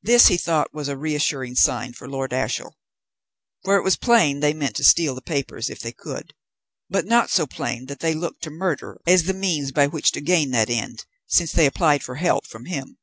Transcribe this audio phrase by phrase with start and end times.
[0.00, 2.78] This, he thought, was a reassuring sign for Lord Ashiel.
[3.62, 6.32] For it was plain they meant to steal the papers, if they could;
[6.88, 10.22] but not so plain that they looked to murder as the means by which to
[10.22, 12.96] gain that end, since they applied for help from him.